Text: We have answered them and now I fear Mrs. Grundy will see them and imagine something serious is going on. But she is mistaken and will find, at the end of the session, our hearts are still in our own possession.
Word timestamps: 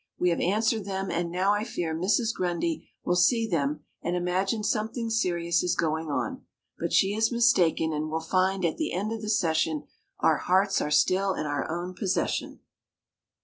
We 0.17 0.31
have 0.31 0.39
answered 0.39 0.83
them 0.85 1.11
and 1.11 1.29
now 1.29 1.53
I 1.53 1.63
fear 1.63 1.93
Mrs. 1.93 2.33
Grundy 2.33 2.89
will 3.05 3.15
see 3.15 3.45
them 3.47 3.81
and 4.01 4.15
imagine 4.15 4.63
something 4.63 5.11
serious 5.11 5.61
is 5.61 5.75
going 5.75 6.09
on. 6.09 6.41
But 6.79 6.91
she 6.91 7.13
is 7.13 7.31
mistaken 7.31 7.93
and 7.93 8.09
will 8.09 8.19
find, 8.19 8.65
at 8.65 8.77
the 8.77 8.93
end 8.93 9.13
of 9.13 9.21
the 9.21 9.29
session, 9.29 9.83
our 10.19 10.37
hearts 10.37 10.81
are 10.81 10.89
still 10.89 11.35
in 11.35 11.45
our 11.45 11.69
own 11.69 11.93
possession. 11.93 12.61